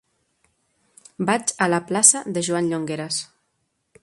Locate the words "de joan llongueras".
2.39-3.25